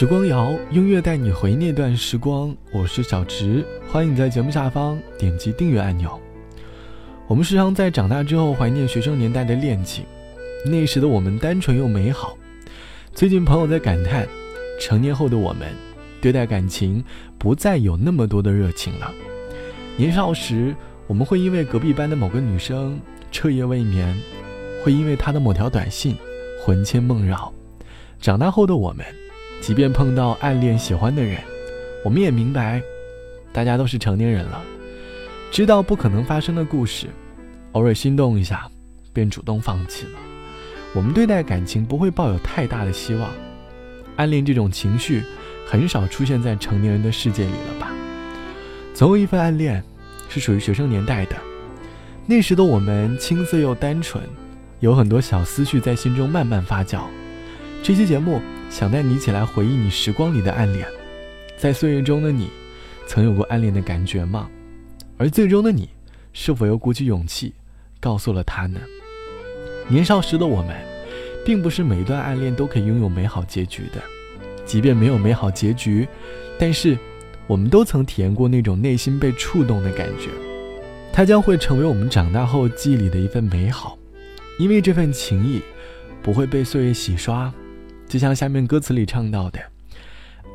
[0.00, 2.56] 时光谣，音乐带你回那段时光。
[2.72, 6.18] 我是小直，欢迎你在节目下方点击订阅按钮。
[7.26, 10.06] 我们时常在长大之后怀念学生年代的恋情，
[10.64, 12.34] 那时的我们单纯又美好。
[13.12, 14.26] 最近朋友在感叹，
[14.80, 15.68] 成年后的我们，
[16.22, 17.04] 对待感情
[17.36, 19.12] 不再有那么多的热情了。
[19.98, 20.74] 年少时，
[21.08, 22.98] 我们会因为隔壁班的某个女生
[23.30, 24.16] 彻夜未眠，
[24.82, 26.16] 会因为她的某条短信
[26.64, 27.52] 魂牵梦绕。
[28.18, 29.04] 长大后的我们，
[29.60, 31.38] 即便碰到暗恋喜欢的人，
[32.04, 32.82] 我们也明白，
[33.52, 34.62] 大家都是成年人了。
[35.50, 37.08] 知道不可能发生的故事，
[37.72, 38.68] 偶尔心动一下，
[39.12, 40.12] 便主动放弃了。
[40.94, 43.30] 我们对待感情不会抱有太大的希望，
[44.16, 45.22] 暗恋这种情绪
[45.66, 47.92] 很少出现在成年人的世界里了吧？
[48.94, 49.82] 总有一份暗恋
[50.28, 51.36] 是属于学生年代的，
[52.26, 54.22] 那时的我们青涩又单纯，
[54.80, 57.02] 有很多小思绪在心中慢慢发酵。
[57.82, 60.86] 这期节目想带你一起来回忆你时光里的暗恋，
[61.58, 62.48] 在岁月中的你，
[63.06, 64.48] 曾有过暗恋的感觉吗？
[65.18, 65.90] 而最终的你，
[66.32, 67.52] 是否又鼓起勇气，
[67.98, 68.80] 告诉了他呢？
[69.88, 70.76] 年少时的我们，
[71.44, 74.00] 并不是每一段暗恋都可以拥有美好结局的。
[74.64, 76.06] 即便没有美好结局，
[76.56, 76.96] 但是，
[77.48, 80.30] 我们都曾体验过那种内心被触动的感觉。
[81.12, 83.98] 它将会成为我们长大后记忆里的一份美好，
[84.60, 85.60] 因为这份情谊，
[86.22, 87.52] 不会被岁月洗刷。
[88.10, 89.60] 就像下面歌词里唱到的：“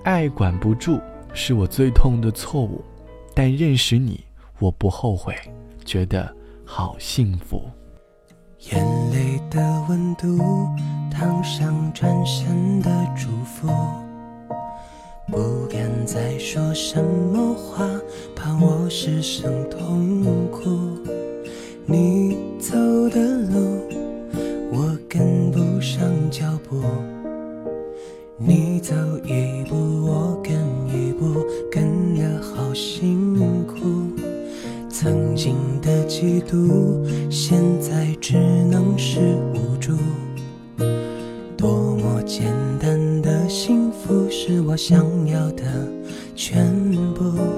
[0.04, 1.00] 爱管不住，
[1.34, 2.84] 是我最痛的错误，
[3.34, 4.20] 但认识你。”
[4.60, 5.34] 我不后悔，
[5.86, 6.34] 觉得
[6.66, 7.64] 好幸福。
[8.72, 10.38] 眼泪的温度
[11.10, 13.70] 烫伤转身的祝福，
[15.28, 17.86] 不敢再说什么话，
[18.36, 20.70] 怕我失声痛哭。
[21.86, 22.76] 你走
[23.10, 23.20] 的
[23.50, 23.82] 路，
[24.72, 26.82] 我跟不上脚步。
[28.38, 30.54] 你走一步，我跟
[30.90, 33.34] 一步，跟得好辛
[33.66, 33.78] 苦。
[34.90, 37.02] 曾经的嫉妒，
[37.32, 38.38] 现在只
[38.70, 39.20] 能是
[39.54, 39.94] 无助。
[41.56, 45.64] 多么简单的幸福，是我想要的
[46.36, 46.74] 全
[47.14, 47.55] 部。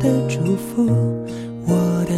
[0.00, 0.86] 的祝福，
[1.66, 2.14] 我的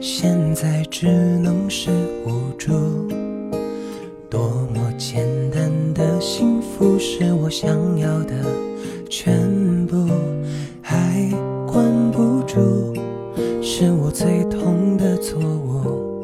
[0.00, 1.90] 现在只能是
[2.24, 2.72] 无助。
[4.30, 8.34] 多么简单的幸福，是我想要的
[9.08, 10.08] 全部。
[10.82, 11.30] 还
[11.66, 12.94] 管不住，
[13.62, 16.22] 是我最痛的错误。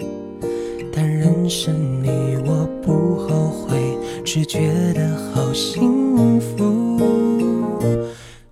[0.93, 2.11] 但认识你，
[2.47, 7.01] 我不后悔，只觉得好幸福。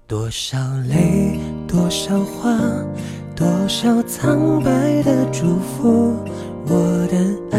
[0.06, 0.58] 多少
[0.88, 1.38] 泪。
[1.66, 2.58] 多少话，
[3.82, 6.14] 少苍白的祝福，
[6.68, 7.16] 我的
[7.50, 7.58] 爱，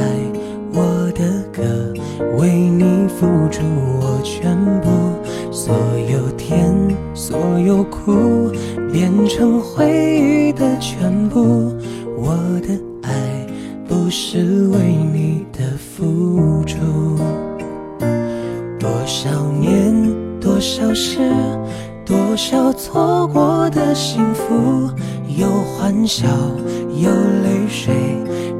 [0.71, 1.61] 我的歌，
[2.37, 3.61] 为你付出
[3.99, 4.89] 我全部，
[5.51, 5.75] 所
[6.09, 6.73] 有甜，
[7.13, 8.49] 所有苦，
[8.89, 9.85] 变成回
[10.17, 11.75] 忆的全部。
[12.15, 12.69] 我的
[13.01, 13.45] 爱
[13.85, 16.77] 不是为你的付出，
[18.79, 19.29] 多少
[19.59, 19.93] 年，
[20.39, 21.19] 多少事。
[22.05, 24.89] 多少错过的幸福，
[25.37, 26.27] 有欢笑，
[26.95, 27.09] 有
[27.43, 27.93] 泪水。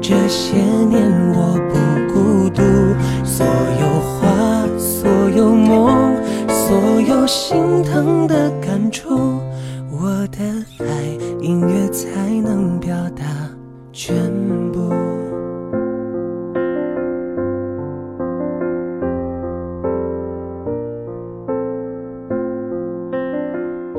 [0.00, 1.74] 这些年我不
[2.12, 2.62] 孤独，
[3.24, 3.46] 所
[3.80, 6.14] 有话，所有梦，
[6.48, 9.40] 所有心疼的感触，
[9.90, 10.38] 我的
[10.80, 10.84] 爱，
[11.40, 13.24] 音乐才能表达
[13.92, 14.14] 全
[14.72, 14.92] 部。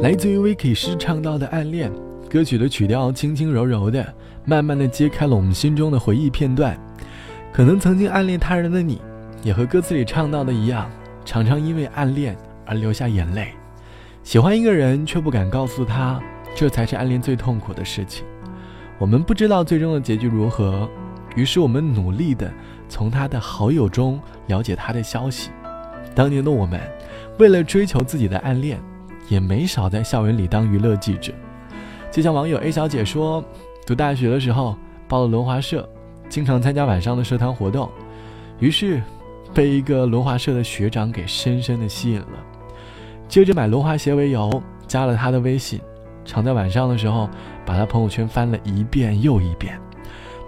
[0.01, 1.92] 来自于 Vicky 诗唱到的暗恋
[2.35, 6.77] 歌曲的曲调轻轻柔柔的，慢慢的揭开了我们心中的回忆片段。
[7.53, 9.01] 可能曾经暗恋他人的你，
[9.41, 10.91] 也和歌词里唱到的一样，
[11.23, 12.35] 常常因为暗恋
[12.65, 13.53] 而流下眼泪。
[14.21, 16.21] 喜欢一个人却不敢告诉他，
[16.53, 18.25] 这才是暗恋最痛苦的事情。
[18.97, 20.89] 我们不知道最终的结局如何，
[21.37, 22.51] 于是我们努力的
[22.89, 25.51] 从他的好友中了解他的消息。
[26.13, 26.81] 当年的我们，
[27.39, 28.77] 为了追求自己的暗恋，
[29.29, 31.31] 也没少在校园里当娱乐记者。
[32.15, 33.44] 就像网友 A 小姐说，
[33.85, 35.85] 读大学的时候报了轮滑社，
[36.29, 37.89] 经常参加晚上的社团活动，
[38.57, 39.01] 于是
[39.53, 42.39] 被一个轮滑社的学长给深深的吸引了。
[43.27, 45.81] 接着买轮滑鞋为由，加了他的微信，
[46.23, 47.27] 常在晚上的时候
[47.65, 49.77] 把他朋友圈翻了一遍又一遍。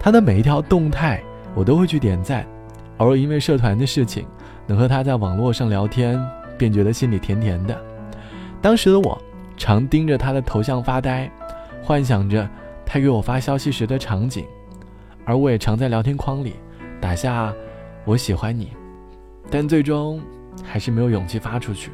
[0.00, 1.22] 他的每一条动态
[1.54, 2.46] 我都会去点赞，
[2.96, 4.24] 偶尔因为社团的事情
[4.66, 6.18] 能和他在网络上聊天，
[6.56, 7.78] 便觉得心里甜甜的。
[8.62, 9.20] 当时的我
[9.58, 11.30] 常盯着他的头像发呆，
[11.88, 12.46] 幻想着
[12.84, 14.44] 他给我发消息时的场景，
[15.24, 16.56] 而我也常在聊天框里
[17.00, 17.50] 打下
[18.04, 18.72] “我喜欢你”，
[19.50, 20.20] 但最终
[20.62, 21.90] 还是没有勇气发出去。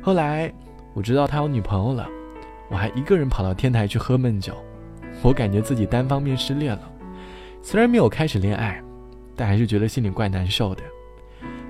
[0.00, 0.54] 后来
[0.94, 2.08] 我知道他有女朋友了，
[2.70, 4.54] 我还一个人跑到天台去喝闷酒。
[5.20, 6.88] 我感觉自己单方面失恋了，
[7.60, 8.80] 虽然没有开始恋爱，
[9.34, 10.82] 但还是觉得心里怪难受的。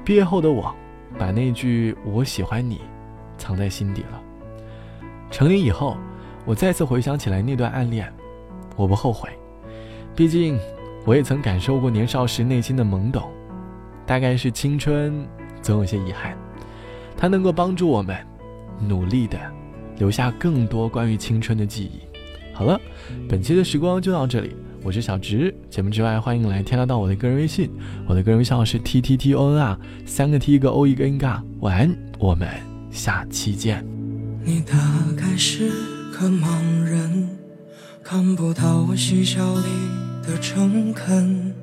[0.04, 0.70] 毕业后的我，
[1.18, 2.82] 把那句“我喜欢你”
[3.38, 4.20] 藏在心底了。
[5.30, 5.96] 成年以后，
[6.44, 8.12] 我再次回想起来那段暗恋，
[8.76, 9.28] 我不后悔，
[10.16, 10.58] 毕竟
[11.04, 13.30] 我也曾感受过年少时内心的懵懂。
[14.04, 15.26] 大概是青春
[15.62, 16.36] 总有些遗憾。
[17.16, 18.16] 它能够帮助我们
[18.80, 19.38] 努力的
[19.98, 22.00] 留下更多关于青春的记忆。
[22.52, 22.80] 好了，
[23.28, 25.54] 本期的时光就到这里，我是小直。
[25.70, 27.70] 节目之外，欢迎来添加到我的个人微信，
[28.08, 31.42] 我的个人微信号是 t t t o n 啊，三个 t 一个 o 一个 n 嘎。
[31.60, 32.48] 晚安，我们
[32.90, 33.86] 下期见。
[34.44, 34.74] 你大
[35.16, 35.70] 概是
[36.12, 36.44] 个盲
[36.84, 37.26] 人，
[38.04, 39.64] 看不到我嬉笑里
[40.22, 41.54] 的诚恳，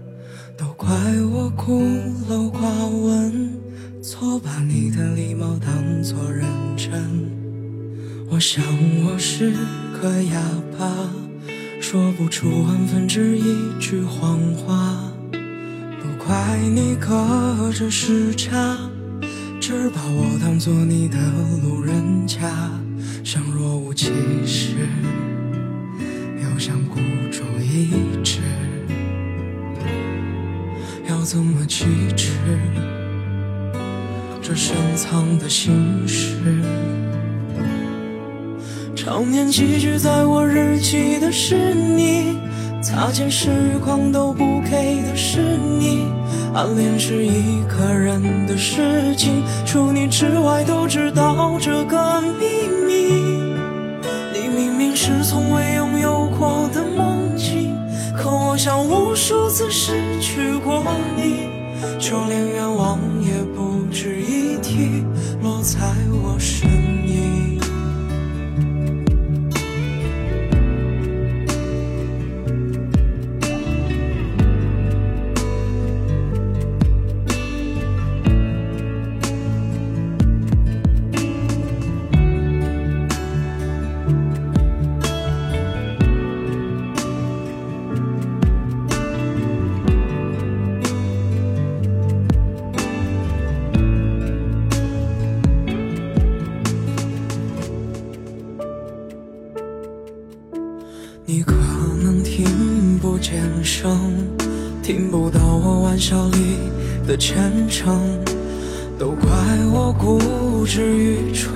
[0.57, 0.89] 都怪
[1.31, 1.83] 我孤
[2.27, 3.53] 陋寡闻。
[4.01, 6.91] 错把你的礼貌当作认真，
[8.29, 8.63] 我想
[9.05, 9.53] 我是
[10.01, 10.41] 个哑
[10.77, 10.89] 巴，
[11.79, 13.43] 说不出万分之一
[13.79, 14.99] 句谎话。
[15.31, 18.77] 不怪你隔着时差，
[19.59, 21.17] 只把我当作你的
[21.61, 22.71] 路人甲，
[24.01, 24.13] 其
[24.45, 24.77] 实，
[26.41, 27.91] 又想孤注一
[28.23, 28.39] 掷，
[31.09, 31.83] 要怎么启
[32.15, 32.31] 齿？
[34.41, 36.37] 这深藏的心事，
[38.95, 42.37] 常年寄居在我日记的是你，
[42.81, 43.49] 擦肩时
[43.83, 45.41] 光都不给的是
[45.77, 46.05] 你，
[46.53, 52.45] 暗恋是一个人的事情，除你之外都知道这个秘
[52.87, 52.98] 密。
[55.01, 57.73] 是从未拥有过的梦境，
[58.17, 60.83] 可我想无数次失去过
[61.15, 61.47] 你，
[61.97, 65.05] 就连愿望也不值一提。
[65.41, 65.79] 落在
[66.11, 66.67] 我身
[107.09, 108.19] 的前程，
[108.99, 109.27] 都怪
[109.73, 111.51] 我固执愚蠢，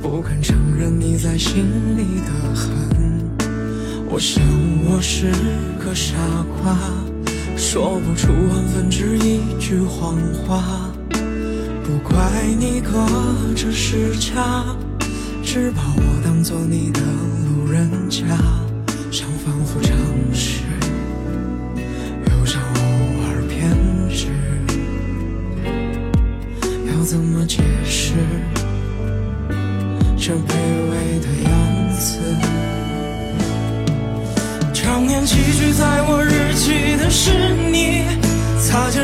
[0.00, 1.66] 不肯承认你在心
[1.98, 2.70] 里的恨。
[4.08, 4.42] 我想
[4.86, 5.26] 我是
[5.84, 6.14] 个傻
[6.62, 6.78] 瓜，
[7.58, 10.90] 说不出万分之一句谎话，
[11.84, 12.16] 不怪
[12.58, 13.06] 你隔
[13.54, 14.64] 着时差。
[15.44, 16.87] 只把我当做你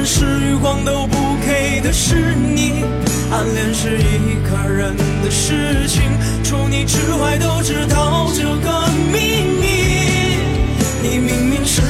[0.04, 2.84] 是余光都不给的是你。
[3.32, 6.02] 暗恋是一个人的事情，
[6.44, 9.64] 除你之外都知道这个秘密。
[11.02, 11.80] 你明明是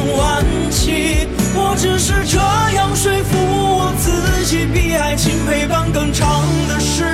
[0.00, 2.38] 心生万气，我只是这
[2.74, 5.14] 样说服我自己，比爱。
[5.14, 7.04] 情陪伴更长的是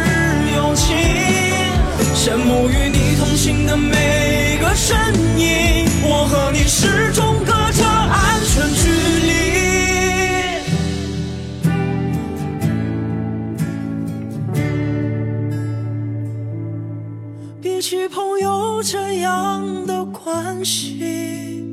[0.55, 0.95] 友情。
[2.15, 4.97] 羡慕与你同行的每个身
[5.37, 8.89] 影，我和你始终隔着安全距
[9.27, 9.33] 离。
[17.61, 21.66] 比起朋友这样的关系，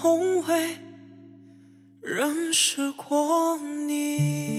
[0.00, 0.78] 从未
[2.00, 4.57] 认识过你。